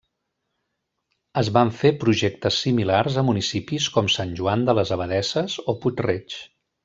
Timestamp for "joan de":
4.41-4.77